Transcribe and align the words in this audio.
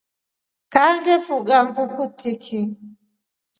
Kaa 0.73 0.93
ngefuga 0.99 1.57
nguku 1.67 2.03
tiki. 2.19 2.61